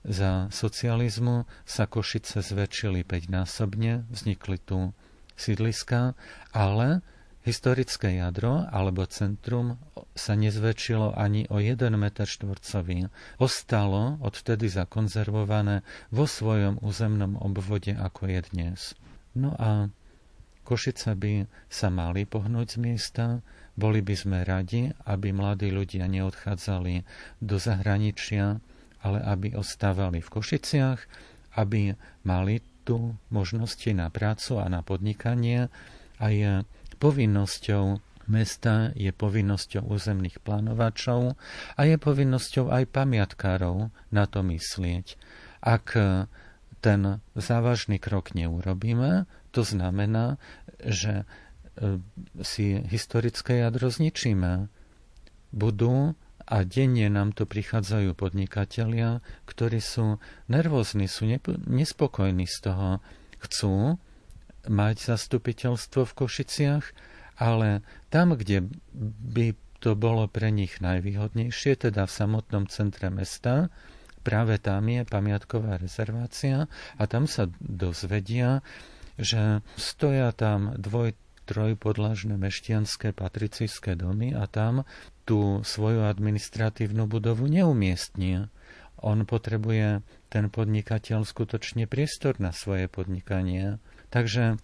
[0.00, 4.96] Za socializmu sa Košice zväčšili 5-násobne, vznikli tu
[5.36, 6.16] sídliska,
[6.56, 7.04] ale
[7.40, 9.80] Historické jadro alebo centrum
[10.12, 13.08] sa nezväčšilo ani o 1 m štvorcový.
[13.40, 15.80] Ostalo odtedy zakonzervované
[16.12, 18.80] vo svojom územnom obvode ako je dnes.
[19.32, 19.88] No a
[20.68, 23.24] Košice by sa mali pohnúť z miesta,
[23.72, 27.02] boli by sme radi, aby mladí ľudia neodchádzali
[27.40, 28.60] do zahraničia,
[29.00, 31.00] ale aby ostávali v Košiciach,
[31.56, 31.96] aby
[32.28, 35.72] mali tu možnosti na prácu a na podnikanie
[36.20, 36.52] a je
[37.00, 37.98] povinnosťou
[38.30, 41.34] mesta, je povinnosťou územných plánovačov
[41.74, 45.18] a je povinnosťou aj pamiatkárov na to myslieť.
[45.64, 45.98] Ak
[46.80, 50.40] ten závažný krok neurobíme, to znamená,
[50.80, 51.24] že
[51.76, 52.00] e,
[52.40, 54.72] si historické jadro zničíme.
[55.52, 56.16] Budú
[56.50, 60.18] a denne nám tu prichádzajú podnikatelia, ktorí sú
[60.50, 61.30] nervózni, sú
[61.68, 62.88] nespokojní z toho,
[63.38, 64.02] chcú,
[64.66, 66.84] mať zastupiteľstvo v Košiciach,
[67.40, 67.80] ale
[68.12, 68.68] tam, kde
[69.32, 73.72] by to bolo pre nich najvýhodnejšie, teda v samotnom centre mesta,
[74.20, 76.68] práve tam je pamiatková rezervácia
[77.00, 78.60] a tam sa dozvedia,
[79.16, 81.16] že stoja tam dvoj,
[81.48, 84.86] trojpodlažné meštianské patricijské domy a tam
[85.26, 88.52] tú svoju administratívnu budovu neumiestnia.
[89.00, 93.80] On potrebuje ten podnikateľ skutočne priestor na svoje podnikanie.
[94.10, 94.58] Takže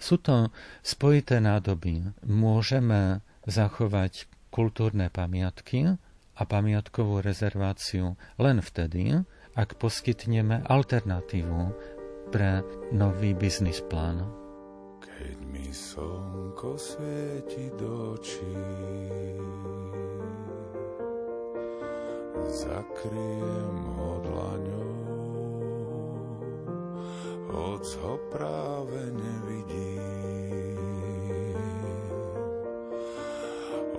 [0.00, 0.48] sú to
[0.80, 2.14] spojité nádoby.
[2.24, 6.00] Môžeme zachovať kultúrne pamiatky
[6.34, 9.20] a pamiatkovú rezerváciu len vtedy,
[9.58, 11.60] ak poskytneme alternatívu
[12.30, 12.64] pre
[12.94, 14.24] nový biznis plán.
[15.04, 18.56] Keď mi slnko svieti do očí,
[22.48, 24.89] zakriem ho dlaňou,
[27.50, 29.98] hoc ho práve nevidí.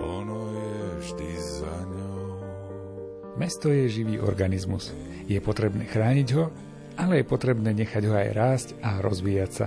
[0.02, 2.24] Ono je vždy za ňou.
[3.36, 4.90] Mesto je živý organizmus.
[5.28, 6.50] Je potrebné chrániť ho,
[6.98, 9.66] ale je potrebné nechať ho aj rásť a rozvíjať sa.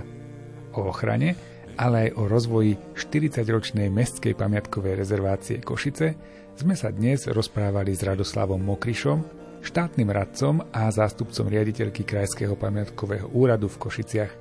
[0.76, 1.34] O ochrane,
[1.80, 6.16] ale aj o rozvoji 40-ročnej mestskej pamiatkovej rezervácie Košice
[6.56, 9.35] sme sa dnes rozprávali s Radoslavom Mokrišom,
[9.66, 14.32] štátnym radcom a zástupcom riaditeľky Krajského pamiatkového úradu v Košiciach.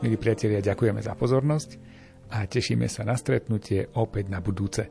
[0.00, 1.76] Milí priatelia, ďakujeme za pozornosť
[2.32, 4.88] a tešíme sa na stretnutie opäť na budúce.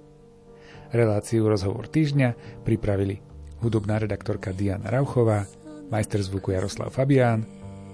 [0.94, 3.18] Reláciu Rozhovor týždňa pripravili
[3.66, 5.50] hudobná redaktorka Diana Rauchová,
[5.90, 7.42] majster zvuku Jaroslav Fabián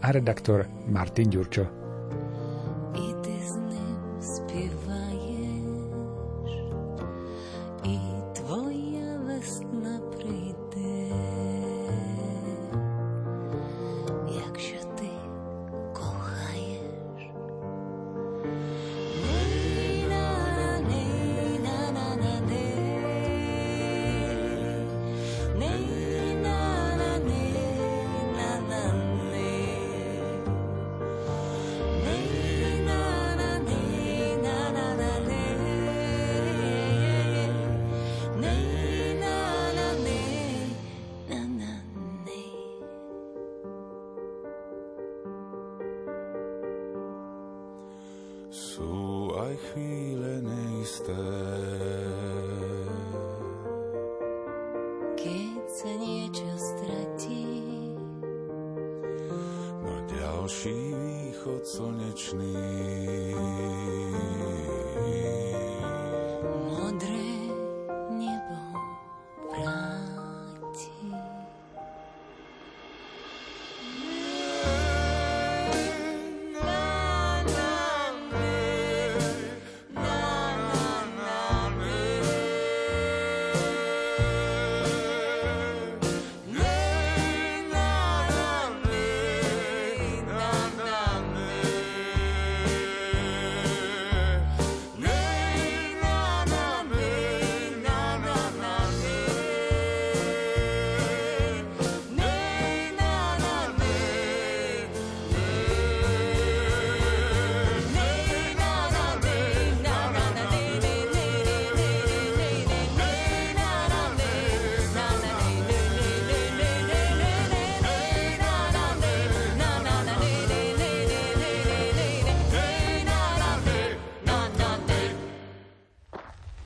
[0.03, 1.82] a redaktor Martin Ďurčo.